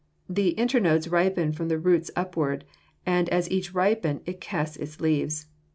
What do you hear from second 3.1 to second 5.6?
as each ripens it casts its leaves.